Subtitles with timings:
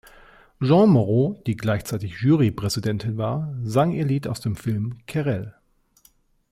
[0.59, 5.53] Jeanne Moreau, die gleichzeitig Jury-Präsidentin war, sang ihr Lied aus dem Film "Querelle".